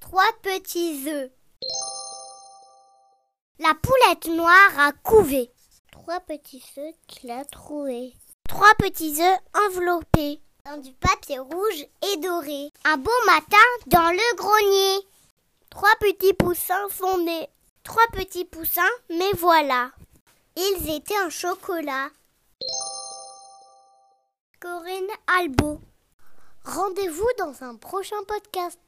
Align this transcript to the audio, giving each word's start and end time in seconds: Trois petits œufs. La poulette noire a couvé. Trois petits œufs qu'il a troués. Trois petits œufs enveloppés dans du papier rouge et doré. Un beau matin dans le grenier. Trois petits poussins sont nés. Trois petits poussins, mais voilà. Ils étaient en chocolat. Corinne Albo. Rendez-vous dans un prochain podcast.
Trois 0.00 0.32
petits 0.42 1.08
œufs. 1.08 1.30
La 3.58 3.72
poulette 3.74 4.26
noire 4.26 4.78
a 4.78 4.92
couvé. 4.92 5.50
Trois 5.92 6.20
petits 6.20 6.64
œufs 6.78 6.94
qu'il 7.06 7.30
a 7.30 7.44
troués. 7.44 8.14
Trois 8.48 8.74
petits 8.78 9.20
œufs 9.20 9.38
enveloppés 9.66 10.40
dans 10.64 10.78
du 10.78 10.92
papier 10.92 11.38
rouge 11.38 11.86
et 12.12 12.16
doré. 12.18 12.72
Un 12.84 12.96
beau 12.96 13.10
matin 13.26 13.56
dans 13.86 14.10
le 14.10 14.36
grenier. 14.36 15.06
Trois 15.70 15.94
petits 16.00 16.34
poussins 16.34 16.88
sont 16.90 17.18
nés. 17.18 17.48
Trois 17.82 18.06
petits 18.12 18.44
poussins, 18.44 18.82
mais 19.10 19.32
voilà. 19.34 19.90
Ils 20.56 20.94
étaient 20.96 21.20
en 21.20 21.30
chocolat. 21.30 22.08
Corinne 24.60 25.10
Albo. 25.26 25.80
Rendez-vous 26.66 27.28
dans 27.38 27.64
un 27.64 27.76
prochain 27.76 28.16
podcast. 28.26 28.80